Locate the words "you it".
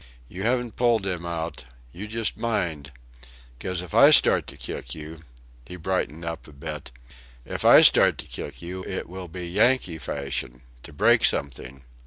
8.63-9.07